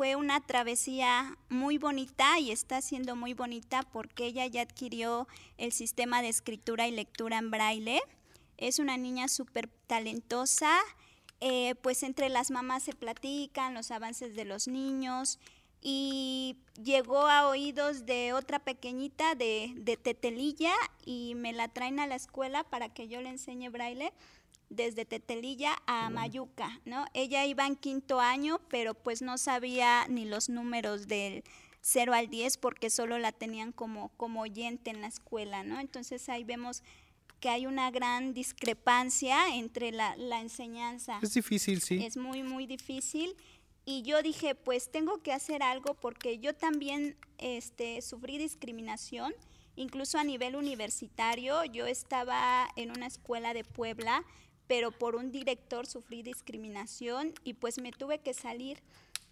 fue 0.00 0.16
una 0.16 0.40
travesía 0.40 1.36
muy 1.50 1.76
bonita 1.76 2.38
y 2.38 2.52
está 2.52 2.80
siendo 2.80 3.16
muy 3.16 3.34
bonita 3.34 3.82
porque 3.82 4.24
ella 4.24 4.46
ya 4.46 4.62
adquirió 4.62 5.28
el 5.58 5.72
sistema 5.72 6.22
de 6.22 6.30
escritura 6.30 6.88
y 6.88 6.90
lectura 6.90 7.36
en 7.36 7.50
braille. 7.50 8.00
Es 8.56 8.78
una 8.78 8.96
niña 8.96 9.28
súper 9.28 9.68
talentosa, 9.86 10.74
eh, 11.40 11.74
pues 11.82 12.02
entre 12.02 12.30
las 12.30 12.50
mamás 12.50 12.84
se 12.84 12.94
platican 12.94 13.74
los 13.74 13.90
avances 13.90 14.34
de 14.34 14.46
los 14.46 14.68
niños 14.68 15.38
y 15.82 16.56
llegó 16.82 17.26
a 17.26 17.46
oídos 17.46 18.06
de 18.06 18.32
otra 18.32 18.58
pequeñita 18.58 19.34
de, 19.34 19.74
de 19.76 19.98
Tetelilla 19.98 20.72
y 21.04 21.34
me 21.34 21.52
la 21.52 21.68
traen 21.68 22.00
a 22.00 22.06
la 22.06 22.14
escuela 22.14 22.64
para 22.64 22.88
que 22.88 23.06
yo 23.06 23.20
le 23.20 23.28
enseñe 23.28 23.68
braille 23.68 24.14
desde 24.70 25.04
Tetelilla 25.04 25.76
a 25.86 26.08
Mayuca, 26.10 26.80
¿no? 26.84 27.04
Ella 27.12 27.44
iba 27.44 27.66
en 27.66 27.76
quinto 27.76 28.20
año, 28.20 28.60
pero 28.68 28.94
pues 28.94 29.20
no 29.20 29.36
sabía 29.36 30.06
ni 30.08 30.24
los 30.24 30.48
números 30.48 31.08
del 31.08 31.44
0 31.82 32.14
al 32.14 32.28
10 32.28 32.56
porque 32.58 32.88
solo 32.88 33.18
la 33.18 33.32
tenían 33.32 33.72
como, 33.72 34.10
como 34.16 34.42
oyente 34.42 34.90
en 34.90 35.00
la 35.00 35.08
escuela, 35.08 35.64
¿no? 35.64 35.80
Entonces 35.80 36.28
ahí 36.28 36.44
vemos 36.44 36.82
que 37.40 37.48
hay 37.48 37.66
una 37.66 37.90
gran 37.90 38.32
discrepancia 38.32 39.56
entre 39.56 39.90
la, 39.92 40.14
la 40.16 40.40
enseñanza. 40.40 41.18
Es 41.22 41.34
difícil, 41.34 41.82
sí. 41.82 42.04
Es 42.04 42.16
muy, 42.16 42.42
muy 42.42 42.66
difícil. 42.66 43.34
Y 43.84 44.02
yo 44.02 44.22
dije, 44.22 44.54
pues 44.54 44.92
tengo 44.92 45.22
que 45.22 45.32
hacer 45.32 45.62
algo 45.62 45.94
porque 45.94 46.38
yo 46.38 46.54
también 46.54 47.16
este, 47.38 48.02
sufrí 48.02 48.38
discriminación, 48.38 49.34
incluso 49.74 50.18
a 50.18 50.24
nivel 50.24 50.54
universitario. 50.54 51.64
Yo 51.64 51.86
estaba 51.86 52.68
en 52.76 52.90
una 52.90 53.06
escuela 53.06 53.54
de 53.54 53.64
Puebla 53.64 54.22
pero 54.70 54.92
por 54.92 55.16
un 55.16 55.32
director 55.32 55.84
sufrí 55.84 56.22
discriminación 56.22 57.34
y 57.42 57.54
pues 57.54 57.80
me 57.80 57.90
tuve 57.90 58.20
que 58.20 58.32
salir. 58.32 58.78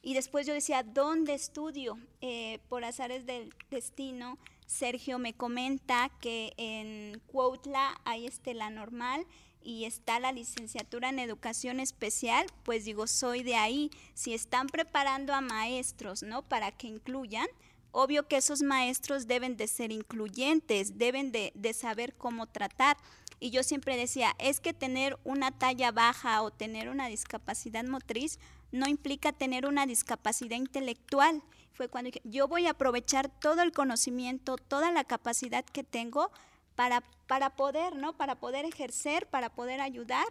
Y 0.02 0.14
después 0.14 0.48
yo 0.48 0.52
decía, 0.52 0.82
¿dónde 0.82 1.32
estudio? 1.32 1.96
Eh, 2.20 2.58
por 2.68 2.82
azares 2.82 3.24
del 3.24 3.54
destino, 3.70 4.36
Sergio 4.66 5.20
me 5.20 5.34
comenta 5.34 6.10
que 6.20 6.54
en 6.56 7.20
Cuautla 7.28 8.00
hay 8.04 8.26
este, 8.26 8.52
la 8.52 8.68
normal 8.68 9.24
y 9.62 9.84
está 9.84 10.18
la 10.18 10.32
licenciatura 10.32 11.10
en 11.10 11.20
educación 11.20 11.78
especial, 11.78 12.44
pues 12.64 12.84
digo, 12.84 13.06
soy 13.06 13.44
de 13.44 13.54
ahí. 13.54 13.92
Si 14.14 14.34
están 14.34 14.66
preparando 14.66 15.34
a 15.34 15.40
maestros, 15.40 16.24
¿no? 16.24 16.42
Para 16.42 16.72
que 16.72 16.88
incluyan, 16.88 17.46
obvio 17.92 18.26
que 18.26 18.38
esos 18.38 18.62
maestros 18.62 19.28
deben 19.28 19.56
de 19.56 19.68
ser 19.68 19.92
incluyentes, 19.92 20.98
deben 20.98 21.30
de, 21.30 21.52
de 21.54 21.74
saber 21.74 22.16
cómo 22.16 22.48
tratar. 22.48 22.96
Y 23.40 23.50
yo 23.50 23.62
siempre 23.62 23.96
decía, 23.96 24.34
es 24.38 24.60
que 24.60 24.74
tener 24.74 25.18
una 25.24 25.50
talla 25.50 25.92
baja 25.92 26.42
o 26.42 26.50
tener 26.50 26.88
una 26.88 27.08
discapacidad 27.08 27.84
motriz 27.84 28.38
no 28.72 28.86
implica 28.86 29.32
tener 29.32 29.66
una 29.66 29.86
discapacidad 29.86 30.56
intelectual. 30.56 31.42
Fue 31.72 31.88
cuando 31.88 32.08
dije, 32.08 32.20
yo 32.24 32.48
voy 32.48 32.66
a 32.66 32.70
aprovechar 32.70 33.28
todo 33.40 33.62
el 33.62 33.72
conocimiento, 33.72 34.56
toda 34.56 34.90
la 34.92 35.04
capacidad 35.04 35.64
que 35.64 35.84
tengo 35.84 36.30
para, 36.74 37.02
para 37.26 37.50
poder, 37.50 37.96
¿no? 37.96 38.16
Para 38.16 38.34
poder 38.34 38.64
ejercer, 38.64 39.26
para 39.28 39.50
poder 39.50 39.80
ayudar. 39.80 40.26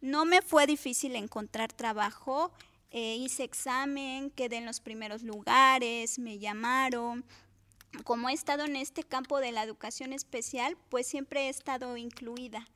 No 0.00 0.24
me 0.24 0.42
fue 0.42 0.66
difícil 0.66 1.16
encontrar 1.16 1.72
trabajo, 1.72 2.52
eh, 2.90 3.16
hice 3.16 3.42
examen, 3.42 4.30
quedé 4.30 4.58
en 4.58 4.66
los 4.66 4.78
primeros 4.80 5.22
lugares, 5.22 6.18
me 6.18 6.38
llamaron, 6.38 7.24
como 8.02 8.28
he 8.28 8.32
estado 8.32 8.64
en 8.64 8.76
este 8.76 9.04
campo 9.04 9.38
de 9.38 9.52
la 9.52 9.62
educación 9.62 10.12
especial, 10.12 10.76
pues 10.88 11.06
siempre 11.06 11.46
he 11.46 11.48
estado 11.48 11.96
incluida, 11.96 12.66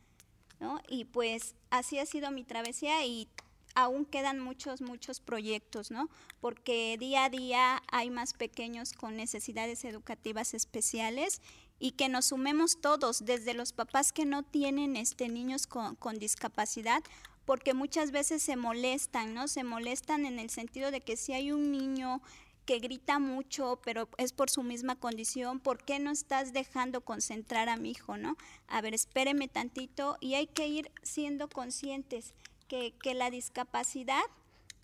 ¿no? 0.60 0.80
Y 0.88 1.04
pues 1.06 1.54
así 1.70 1.98
ha 1.98 2.06
sido 2.06 2.30
mi 2.30 2.44
travesía 2.44 3.04
y 3.04 3.28
aún 3.74 4.04
quedan 4.04 4.40
muchos, 4.40 4.80
muchos 4.80 5.20
proyectos, 5.20 5.90
¿no? 5.90 6.08
Porque 6.40 6.96
día 6.98 7.24
a 7.24 7.30
día 7.30 7.82
hay 7.90 8.10
más 8.10 8.32
pequeños 8.34 8.92
con 8.92 9.16
necesidades 9.16 9.84
educativas 9.84 10.54
especiales 10.54 11.40
y 11.78 11.92
que 11.92 12.08
nos 12.08 12.26
sumemos 12.26 12.80
todos, 12.80 13.24
desde 13.24 13.54
los 13.54 13.72
papás 13.72 14.12
que 14.12 14.24
no 14.24 14.42
tienen 14.42 14.96
este, 14.96 15.28
niños 15.28 15.66
con, 15.66 15.94
con 15.94 16.18
discapacidad, 16.18 17.02
porque 17.44 17.72
muchas 17.72 18.10
veces 18.10 18.42
se 18.42 18.56
molestan, 18.56 19.32
¿no? 19.32 19.48
Se 19.48 19.64
molestan 19.64 20.26
en 20.26 20.38
el 20.38 20.50
sentido 20.50 20.90
de 20.90 21.00
que 21.00 21.16
si 21.16 21.32
hay 21.32 21.52
un 21.52 21.70
niño 21.70 22.20
que 22.68 22.80
grita 22.80 23.18
mucho, 23.18 23.80
pero 23.82 24.10
es 24.18 24.34
por 24.34 24.50
su 24.50 24.62
misma 24.62 24.94
condición, 24.94 25.58
¿por 25.58 25.82
qué 25.82 25.98
no 25.98 26.10
estás 26.10 26.52
dejando 26.52 27.00
concentrar 27.00 27.70
a 27.70 27.78
mi 27.78 27.92
hijo, 27.92 28.18
no? 28.18 28.36
A 28.66 28.82
ver, 28.82 28.92
espéreme 28.92 29.48
tantito 29.48 30.18
y 30.20 30.34
hay 30.34 30.48
que 30.48 30.68
ir 30.68 30.92
siendo 31.02 31.48
conscientes 31.48 32.34
que, 32.68 32.92
que 33.02 33.14
la 33.14 33.30
discapacidad 33.30 34.20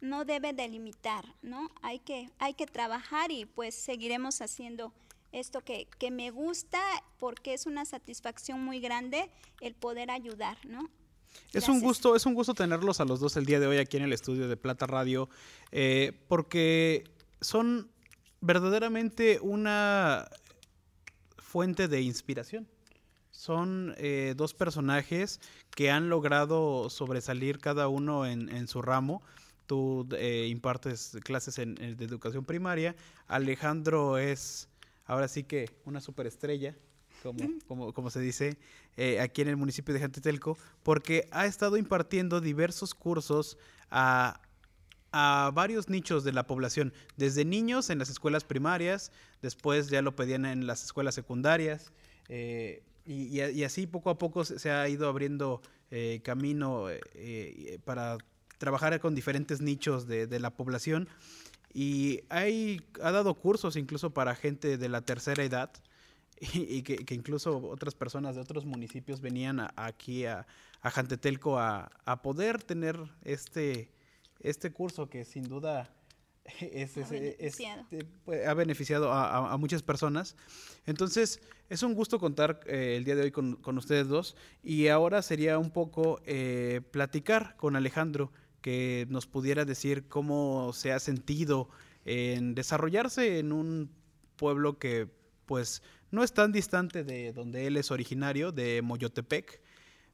no 0.00 0.24
debe 0.24 0.54
delimitar, 0.54 1.26
¿no? 1.42 1.70
Hay 1.82 1.98
que, 1.98 2.30
hay 2.38 2.54
que 2.54 2.66
trabajar 2.66 3.30
y 3.30 3.44
pues 3.44 3.74
seguiremos 3.74 4.40
haciendo 4.40 4.94
esto 5.32 5.60
que, 5.60 5.86
que 5.98 6.10
me 6.10 6.30
gusta 6.30 6.80
porque 7.18 7.52
es 7.52 7.66
una 7.66 7.84
satisfacción 7.84 8.64
muy 8.64 8.80
grande 8.80 9.30
el 9.60 9.74
poder 9.74 10.10
ayudar, 10.10 10.56
¿no? 10.64 10.88
Es 11.52 11.68
un 11.68 11.80
gusto, 11.80 12.16
es 12.16 12.24
un 12.24 12.34
gusto 12.34 12.54
tenerlos 12.54 13.00
a 13.00 13.04
los 13.04 13.20
dos 13.20 13.36
el 13.36 13.44
día 13.44 13.60
de 13.60 13.66
hoy 13.66 13.76
aquí 13.76 13.96
en 13.96 14.04
el 14.04 14.12
estudio 14.12 14.48
de 14.48 14.56
Plata 14.56 14.86
Radio, 14.86 15.28
eh, 15.70 16.12
porque 16.28 17.13
son 17.44 17.90
verdaderamente 18.40 19.38
una 19.40 20.28
fuente 21.38 21.86
de 21.88 22.00
inspiración. 22.02 22.66
Son 23.30 23.94
eh, 23.98 24.34
dos 24.36 24.54
personajes 24.54 25.40
que 25.70 25.90
han 25.90 26.08
logrado 26.08 26.88
sobresalir 26.88 27.58
cada 27.58 27.88
uno 27.88 28.26
en, 28.26 28.68
su 28.68 28.80
ramo. 28.80 29.22
Tú 29.66 30.08
eh, 30.12 30.46
impartes 30.50 31.16
clases 31.22 31.58
en, 31.58 31.74
de 31.74 32.04
educación 32.04 32.44
primaria. 32.44 32.96
Alejandro 33.26 34.18
es 34.18 34.68
ahora 35.04 35.28
sí 35.28 35.44
que 35.44 35.68
una 35.84 36.00
superestrella 36.00 36.76
como, 37.66 37.92
como, 37.92 38.10
se 38.10 38.20
dice 38.20 38.58
eh, 38.96 39.20
aquí 39.20 39.42
en 39.42 39.48
el 39.48 39.56
municipio 39.56 39.94
de 39.94 40.00
Jantetelco, 40.00 40.58
porque 40.82 41.26
ha 41.30 41.46
estado 41.46 41.78
impartiendo 41.78 42.40
diversos 42.40 42.94
cursos 42.94 43.56
a, 43.90 44.40
varios 45.52 45.88
nichos 45.88 46.24
de 46.24 46.32
la 46.32 46.46
población, 46.46 46.92
desde 47.16 47.44
niños 47.44 47.90
en 47.90 47.98
las 47.98 48.10
escuelas 48.10 48.44
primarias, 48.44 49.12
después 49.42 49.88
ya 49.88 50.02
lo 50.02 50.16
pedían 50.16 50.44
en 50.46 50.66
las 50.66 50.84
escuelas 50.84 51.14
secundarias, 51.14 51.92
eh, 52.28 52.82
y, 53.06 53.62
así 53.62 53.86
poco 53.86 54.10
a 54.10 54.18
poco 54.18 54.44
se, 54.44 54.70
ha 54.70 54.88
ido 54.88 55.08
abriendo 55.08 55.60
eh, 55.90 56.20
camino 56.24 56.86
para 57.84 58.16
trabajar 58.58 58.98
con 59.00 59.14
diferentes 59.14 59.60
nichos 59.60 60.06
de, 60.06 60.26
de 60.26 60.40
la 60.40 60.50
población. 60.50 61.08
Y 61.74 62.20
hay, 62.28 62.80
ha 63.02 63.10
dado 63.10 63.34
cursos 63.34 63.76
incluso 63.76 64.10
para 64.10 64.34
gente 64.36 64.78
de 64.78 64.88
la 64.88 65.02
tercera 65.02 65.42
edad, 65.42 65.70
y, 66.52 66.82
que, 66.82 67.14
incluso 67.14 67.58
otras 67.68 67.94
personas 67.94 68.34
de 68.34 68.40
otros 68.40 68.64
municipios 68.64 69.20
venían 69.20 69.68
aquí 69.76 70.26
a, 70.26 70.46
a 70.82 70.90
Jantetelco 70.90 71.58
a, 71.58 71.90
poder 72.22 72.62
tener 72.62 72.98
este, 73.22 73.90
este 74.40 74.72
curso 74.72 75.08
que 75.08 75.24
sin 75.24 75.48
duda 75.48 75.94
es, 76.60 76.96
ha, 76.96 77.08
beneficiado. 77.08 77.86
Pues, 78.24 78.46
ha 78.46 78.54
beneficiado 78.54 79.12
a, 79.12 79.56
muchas 79.56 79.82
personas. 79.82 80.36
Entonces, 80.86 81.40
es 81.68 81.82
un 81.82 81.94
gusto 81.94 82.18
contar 82.18 82.60
eh, 82.66 82.96
el 82.96 83.04
día 83.04 83.16
de 83.16 83.22
hoy 83.22 83.30
con, 83.30 83.78
ustedes 83.78 84.08
dos 84.08 84.36
y 84.62 84.88
ahora 84.88 85.22
sería 85.22 85.58
un 85.58 85.70
poco 85.70 86.20
eh, 86.26 86.82
platicar 86.90 87.56
con 87.56 87.76
Alejandro, 87.76 88.32
que 88.60 89.06
nos 89.10 89.26
pudiera 89.26 89.64
decir 89.64 90.08
cómo 90.08 90.72
se 90.72 90.92
ha 90.92 90.98
sentido 90.98 91.68
en 92.04 92.54
desarrollarse 92.54 93.38
en 93.38 93.52
un 93.52 93.90
pueblo 94.36 94.78
que 94.78 95.08
pues 95.46 95.82
no 96.10 96.22
es 96.22 96.32
tan 96.32 96.52
distante 96.52 97.04
de 97.04 97.32
donde 97.32 97.66
él 97.66 97.76
es 97.76 97.90
originario, 97.90 98.52
de 98.52 98.82
Moyotepec, 98.82 99.60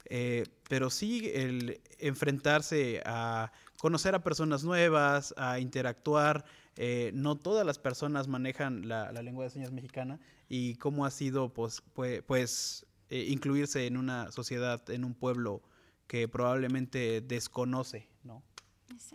eh, 0.07 0.45
pero 0.69 0.91
sí 0.91 1.31
el 1.35 1.81
enfrentarse 1.99 3.03
a 3.05 3.53
conocer 3.79 4.15
a 4.15 4.23
personas 4.23 4.65
nuevas, 4.65 5.35
a 5.37 5.59
interactuar. 5.59 6.45
Eh, 6.77 7.11
no 7.15 7.37
todas 7.37 7.67
las 7.67 7.79
personas 7.79 8.29
manejan 8.29 8.89
la, 8.89 9.11
lengua 9.13 9.45
de 9.45 9.51
señas 9.51 9.73
mexicana 9.73 10.19
y 10.49 10.77
cómo 10.77 11.05
ha 11.05 11.11
sido 11.11 11.53
pues, 11.53 11.83
pues, 12.27 12.87
eh, 13.11 13.27
incluirse 13.29 13.87
en 13.87 13.97
una 13.97 14.31
sociedad, 14.33 14.89
en 14.91 15.05
un 15.05 15.15
pueblo 15.15 15.63
que 16.07 16.27
probablemente 16.29 17.21
desconoce 17.21 18.09
¿no? 18.25 18.43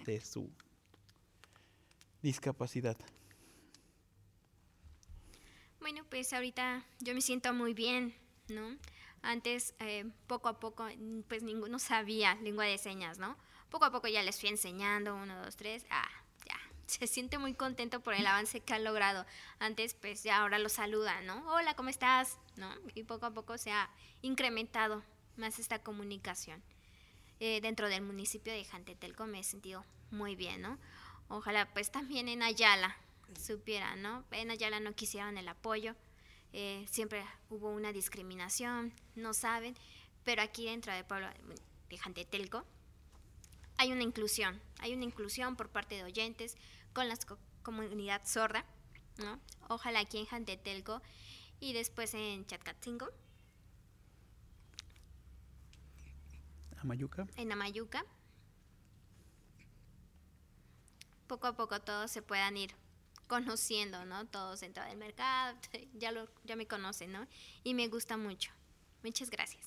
de 0.06 0.22
su 0.22 0.50
discapacidad. 2.22 2.98
Bueno, 5.80 6.04
pues 6.10 6.34
ahorita 6.34 6.84
yo 7.00 7.14
me 7.14 7.22
siento 7.22 7.54
muy 7.54 7.76
bien, 7.76 8.16
¿no? 8.48 8.78
Antes, 9.26 9.74
eh, 9.80 10.06
poco 10.28 10.50
a 10.50 10.60
poco, 10.60 10.88
pues 11.28 11.42
ninguno 11.42 11.80
sabía 11.80 12.36
lengua 12.36 12.66
de 12.66 12.78
señas, 12.78 13.18
¿no? 13.18 13.36
Poco 13.72 13.86
a 13.86 13.92
poco 13.92 14.08
ya 14.08 14.22
les 14.22 14.40
fui 14.40 14.50
enseñando, 14.50 15.16
uno, 15.16 15.44
dos, 15.44 15.56
tres, 15.56 15.84
ah, 15.90 16.08
ya. 16.46 16.56
Se 16.86 17.08
siente 17.08 17.40
muy 17.40 17.56
contento 17.56 18.02
por 18.02 18.14
el 18.14 18.28
avance 18.28 18.60
que 18.60 18.74
han 18.76 18.84
logrado. 18.84 19.26
Antes, 19.58 19.96
pues 19.96 20.22
ya 20.22 20.38
ahora 20.38 20.60
lo 20.60 20.70
saludan, 20.70 21.26
¿no? 21.26 21.44
Hola, 21.52 21.76
¿cómo 21.76 21.90
estás? 21.90 22.38
¿No? 22.56 22.70
Y 22.94 23.04
poco 23.04 23.26
a 23.26 23.32
poco 23.32 23.58
se 23.58 23.72
ha 23.72 23.90
incrementado 24.22 25.04
más 25.38 25.58
esta 25.58 25.80
comunicación. 25.82 26.62
Eh, 27.40 27.62
dentro 27.62 27.90
del 27.90 28.04
municipio 28.04 28.54
de 28.54 28.64
Jantetelco 28.64 29.26
me 29.26 29.40
he 29.40 29.44
sentido 29.44 29.84
muy 30.12 30.36
bien, 30.36 30.62
¿no? 30.62 30.78
Ojalá 31.30 31.74
pues 31.74 31.90
también 31.92 32.30
en 32.30 32.44
Ayala, 32.44 32.96
supieran, 33.42 34.04
¿no? 34.04 34.24
En 34.30 34.52
Ayala 34.52 34.80
no 34.80 34.94
quisieron 34.94 35.40
el 35.40 35.48
apoyo, 35.48 35.96
eh, 36.58 36.86
siempre 36.90 37.22
hubo 37.50 37.70
una 37.70 37.92
discriminación, 37.92 38.94
no 39.16 39.34
saben, 39.34 39.76
pero 40.24 40.42
aquí 40.42 40.64
dentro 40.64 40.94
del 40.94 41.04
pueblo 41.04 41.28
de 41.90 41.98
Jantetelco 41.98 42.64
hay 43.76 43.92
una 43.92 44.04
inclusión, 44.04 44.62
hay 44.80 44.94
una 44.94 45.04
inclusión 45.04 45.58
por 45.58 45.68
parte 45.68 45.96
de 45.96 46.06
oyentes 46.06 46.56
con 46.94 47.10
la 47.10 47.18
comunidad 47.62 48.22
sorda, 48.26 48.64
¿no? 49.18 49.38
Ojalá 49.68 50.00
aquí 50.00 50.18
en 50.18 50.28
Jantetelco 50.28 51.02
y 51.60 51.74
después 51.74 52.14
en 52.14 52.46
Chatcatzingo. 52.46 53.10
Amayuca. 56.78 57.28
En 57.36 57.52
Amayuca. 57.52 58.06
Poco 61.28 61.48
a 61.48 61.56
poco 61.58 61.82
todos 61.82 62.10
se 62.12 62.22
puedan 62.22 62.56
ir 62.56 62.74
conociendo, 63.28 64.06
¿no? 64.06 64.26
Todos 64.28 64.62
dentro 64.62 64.84
del 64.84 64.98
mercado, 64.98 65.58
ya, 65.94 66.12
lo, 66.12 66.28
ya 66.44 66.56
me 66.56 66.68
conocen, 66.68 67.12
¿no? 67.12 67.28
Y 67.64 67.74
me 67.74 67.88
gusta 67.88 68.18
mucho. 68.18 68.52
Muchas 69.04 69.30
gracias. 69.30 69.66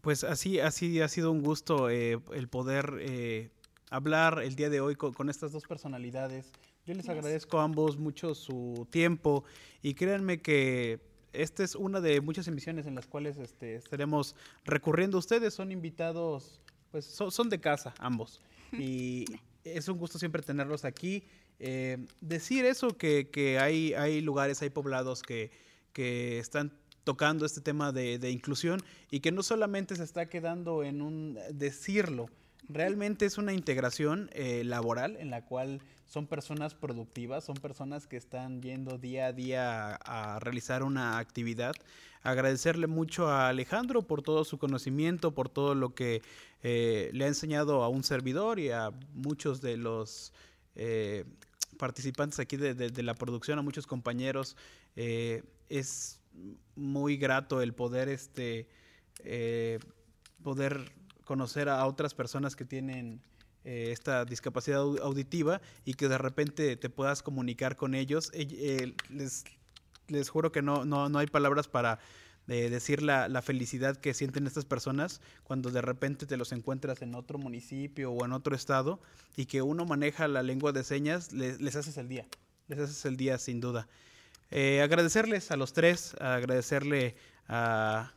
Pues 0.00 0.24
así, 0.24 0.58
así 0.58 1.00
ha 1.00 1.08
sido 1.08 1.30
un 1.30 1.42
gusto 1.42 1.90
eh, 1.90 2.18
el 2.32 2.48
poder 2.48 2.96
eh, 3.00 3.50
hablar 3.90 4.40
el 4.42 4.56
día 4.56 4.70
de 4.70 4.80
hoy 4.80 4.96
con, 4.96 5.28
estas 5.28 5.52
dos 5.52 5.64
personalidades. 5.64 6.50
Yo 6.86 6.94
les 6.94 7.08
agradezco 7.08 7.60
a 7.60 7.64
ambos 7.64 7.98
mucho 7.98 8.34
su 8.34 8.88
tiempo 8.90 9.44
y 9.82 9.94
créanme 9.94 10.40
que 10.40 11.00
esta 11.32 11.62
es 11.62 11.74
una 11.74 12.00
de 12.00 12.20
muchas 12.20 12.48
emisiones 12.48 12.86
en 12.86 12.94
las 12.94 13.06
cuales 13.06 13.36
este, 13.38 13.76
estaremos 13.76 14.34
recurriendo. 14.64 15.18
Ustedes 15.18 15.54
son 15.54 15.70
invitados, 15.70 16.60
pues 16.90 17.04
son 17.04 17.48
de 17.48 17.60
casa 17.60 17.94
ambos. 17.98 18.40
Y 18.72 19.26
es 19.64 19.86
un 19.88 19.98
gusto 19.98 20.18
siempre 20.18 20.40
tenerlos 20.40 20.86
aquí. 20.86 21.24
Eh, 21.64 21.96
decir 22.20 22.64
eso, 22.64 22.96
que, 22.96 23.30
que, 23.30 23.60
hay, 23.60 23.94
hay 23.94 24.20
lugares, 24.20 24.60
hay 24.62 24.70
poblados 24.70 25.22
que, 25.22 25.52
que 25.92 26.40
están 26.40 26.72
tocando 27.04 27.46
este 27.46 27.60
tema 27.60 27.92
de, 27.92 28.30
inclusión 28.32 28.82
y 29.12 29.20
que 29.20 29.30
no 29.30 29.44
solamente 29.44 29.94
se 29.94 30.02
está 30.02 30.26
quedando 30.26 30.82
en 30.82 31.02
un 31.02 31.38
decirlo, 31.52 32.28
realmente 32.68 33.26
es 33.26 33.38
una 33.38 33.52
integración 33.52 34.28
eh, 34.32 34.64
laboral 34.64 35.16
en 35.20 35.30
la 35.30 35.44
cual 35.44 35.80
son 36.06 36.26
personas 36.26 36.74
productivas, 36.74 37.44
son 37.44 37.56
personas 37.56 38.08
que 38.08 38.16
están 38.16 38.60
yendo 38.60 38.98
día 38.98 39.26
a 39.26 39.32
día 39.32 39.94
a, 39.94 40.40
realizar 40.40 40.82
una 40.82 41.18
actividad. 41.18 41.74
Agradecerle 42.24 42.88
mucho 42.88 43.28
a 43.28 43.48
Alejandro 43.48 44.02
por 44.02 44.22
todo 44.22 44.44
su 44.44 44.58
conocimiento, 44.58 45.32
por 45.32 45.48
todo 45.48 45.76
lo 45.76 45.94
que 45.94 46.22
eh, 46.64 47.08
le 47.12 47.24
ha 47.24 47.28
enseñado 47.28 47.84
a 47.84 47.88
un 47.88 48.02
servidor 48.02 48.58
y 48.58 48.70
a 48.70 48.90
muchos 49.14 49.60
de 49.60 49.76
los 49.76 50.32
participantes 51.82 52.38
aquí 52.38 52.56
de, 52.56 53.02
la 53.02 53.14
producción, 53.14 53.58
a 53.58 53.62
muchos 53.62 53.88
compañeros. 53.88 54.56
Eh, 54.94 55.42
es 55.68 56.20
muy 56.76 57.16
grato 57.16 57.60
el 57.60 57.74
poder, 57.74 58.08
este, 58.08 58.68
eh, 59.24 59.80
poder 60.44 60.92
conocer 61.24 61.68
a 61.68 61.84
otras 61.84 62.14
personas 62.14 62.54
que 62.54 62.64
tienen 62.64 63.20
eh, 63.64 63.88
esta 63.90 64.24
discapacidad 64.24 64.78
auditiva 64.78 65.60
y 65.84 65.94
que 65.94 66.06
de 66.06 66.18
repente 66.18 66.76
te 66.76 66.88
puedas 66.88 67.20
comunicar 67.20 67.74
con 67.74 67.96
ellos. 67.96 68.30
les, 69.08 69.42
les 70.06 70.28
juro 70.28 70.52
que 70.52 70.62
no, 70.62 70.84
no, 70.84 71.08
no 71.08 71.18
hay 71.18 71.26
palabras 71.26 71.66
para 71.66 71.98
de 72.46 72.70
decir 72.70 73.02
la, 73.02 73.28
la, 73.28 73.42
felicidad 73.42 73.96
que 73.96 74.14
sienten 74.14 74.46
estas 74.46 74.64
personas 74.64 75.20
cuando 75.44 75.70
de 75.70 75.80
repente 75.80 76.26
te 76.26 76.36
los 76.36 76.52
encuentras 76.52 77.02
en 77.02 77.14
otro 77.14 77.38
municipio 77.38 78.10
o 78.12 78.24
en 78.24 78.32
otro 78.32 78.56
estado 78.56 79.00
y 79.36 79.46
que 79.46 79.62
uno 79.62 79.84
maneja 79.84 80.26
la 80.28 80.42
lengua 80.42 80.72
de 80.72 80.84
señas, 80.84 81.32
les, 81.32 81.76
haces 81.76 81.96
el 81.96 82.08
día, 82.08 82.26
les 82.68 82.78
haces 82.78 83.04
el 83.04 83.16
día 83.16 83.38
sin 83.38 83.60
duda. 83.60 83.86
Eh, 84.50 84.82
agradecerles 84.82 85.50
a 85.50 85.56
los 85.56 85.72
tres, 85.72 86.14
agradecerle 86.20 87.16
a, 87.48 88.12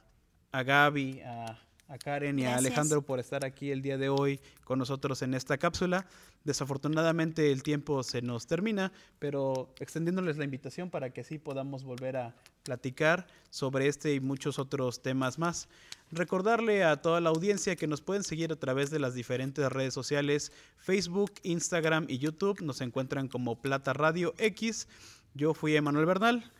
a 0.52 0.64
Gaby, 0.64 1.22
a 1.22 1.65
a 1.88 1.98
Karen 1.98 2.40
y 2.40 2.46
a 2.46 2.58
Alejandro 2.58 3.02
por 3.02 3.20
estar 3.20 3.46
aquí 3.46 3.72
el 3.72 3.82
día 3.82 3.98
de 3.98 4.10
hoy 4.10 4.40
con 4.64 4.80
nosotros 4.80 5.22
en 5.22 5.34
esta 5.34 5.58
cápsula. 5.58 6.06
Desafortunadamente 6.44 7.52
el 7.52 7.64
tiempo 7.64 8.04
se 8.04 8.22
nos 8.22 8.48
termina, 8.48 8.92
pero 9.20 9.74
extendiéndoles 9.80 10.38
la 10.38 10.46
invitación 10.46 10.90
para 10.90 11.12
que 11.12 11.22
así 11.22 11.38
podamos 11.38 11.84
volver 11.84 12.18
a 12.18 12.36
platicar 12.64 13.28
sobre 13.50 13.88
este 13.88 14.14
y 14.14 14.20
muchos 14.20 14.58
otros 14.60 15.02
temas 15.02 15.38
más. 15.38 15.68
Recordarle 16.12 16.84
a 16.84 17.02
toda 17.02 17.22
la 17.22 17.30
audiencia 17.30 17.76
que 17.76 17.88
nos 17.88 18.02
pueden 18.02 18.24
seguir 18.24 18.52
a 18.52 18.56
través 18.56 18.90
de 18.90 19.00
las 19.00 19.14
diferentes 19.14 19.72
redes 19.72 19.94
sociales, 19.94 20.52
Facebook, 20.78 21.34
Instagram 21.44 22.06
y 22.10 22.18
YouTube. 22.18 22.62
Nos 22.62 22.82
encuentran 22.82 23.28
como 23.28 23.62
Plata 23.62 23.94
Radio 23.94 24.34
X. 24.38 24.88
Yo 25.34 25.54
fui 25.54 25.76
Emanuel 25.76 26.06
Bernal. 26.06 26.52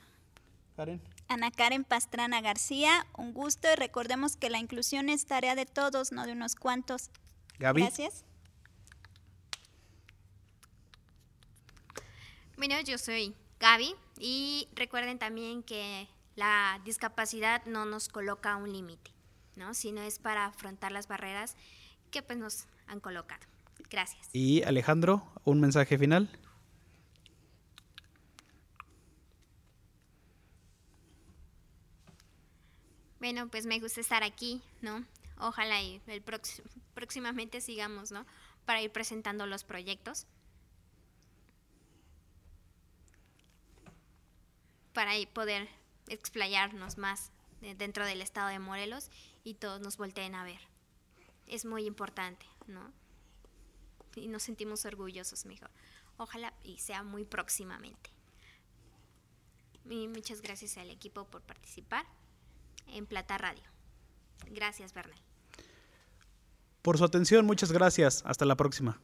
Karen. 0.76 1.15
Ana 1.28 1.52
Karen 1.52 1.84
Pastrana 1.84 2.42
García, 2.42 3.06
un 3.18 3.34
gusto 3.34 3.68
y 3.72 3.76
recordemos 3.76 4.38
que 4.38 4.50
la 4.50 4.60
inclusión 4.60 5.10
es 5.10 5.26
tarea 5.26 5.56
de 5.56 5.66
todos, 5.66 6.12
no 6.12 6.26
de 6.26 6.34
unos 6.34 6.56
cuantos. 6.56 7.10
Gaby. 7.60 7.82
Gracias. 7.82 8.24
Bueno, 12.58 12.76
yo 12.82 12.98
soy 12.98 13.36
Gaby 13.60 13.96
y 14.20 14.68
recuerden 14.76 15.20
también 15.20 15.64
que 15.64 16.08
la 16.36 16.80
discapacidad 16.86 17.66
no 17.66 17.86
nos 17.86 18.08
coloca 18.08 18.56
un 18.56 18.72
límite, 18.72 19.12
¿no? 19.56 19.74
Sino 19.74 20.02
es 20.02 20.20
para 20.20 20.46
afrontar 20.46 20.92
las 20.92 21.08
barreras 21.08 21.56
que 22.12 22.22
pues 22.22 22.38
nos 22.38 22.68
han 22.88 23.00
colocado. 23.00 23.42
Gracias. 23.90 24.30
Y 24.32 24.64
Alejandro, 24.64 25.24
un 25.44 25.60
mensaje 25.60 25.98
final. 25.98 26.30
Bueno, 33.26 33.48
pues 33.50 33.66
me 33.66 33.80
gusta 33.80 34.02
estar 34.02 34.22
aquí, 34.22 34.62
¿no? 34.82 35.04
Ojalá 35.40 35.82
y 35.82 36.00
el 36.06 36.24
próximamente 36.94 37.60
sigamos, 37.60 38.12
¿no? 38.12 38.24
Para 38.68 38.84
ir 38.84 38.92
presentando 38.92 39.48
los 39.48 39.64
proyectos. 39.64 40.28
Para 44.94 45.14
poder 45.34 45.68
explayarnos 46.08 47.00
más 47.00 47.32
dentro 47.62 48.06
del 48.06 48.22
estado 48.22 48.50
de 48.50 48.60
Morelos 48.60 49.10
y 49.44 49.56
todos 49.56 49.82
nos 49.82 49.98
volteen 49.98 50.36
a 50.36 50.44
ver. 50.44 50.60
Es 51.48 51.66
muy 51.66 51.88
importante, 51.88 52.46
¿no? 52.68 52.94
Y 54.16 54.28
nos 54.28 54.44
sentimos 54.44 54.86
orgullosos, 54.86 55.48
mejor. 55.48 55.72
Ojalá 56.18 56.54
y 56.64 56.78
sea 56.78 57.02
muy 57.02 57.26
próximamente. 57.26 58.12
Y 59.90 60.08
muchas 60.10 60.42
gracias 60.42 60.78
al 60.78 60.92
equipo 60.92 61.26
por 61.26 61.42
participar 61.42 62.06
en 62.88 63.06
Plata 63.06 63.38
Radio. 63.38 63.64
Gracias, 64.50 64.94
Bernal. 64.94 65.20
Por 66.82 66.98
su 66.98 67.04
atención, 67.04 67.46
muchas 67.46 67.72
gracias. 67.72 68.22
Hasta 68.26 68.46
la 68.46 68.56
próxima. 68.56 69.00